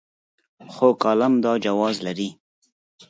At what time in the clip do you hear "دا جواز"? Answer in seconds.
1.43-1.95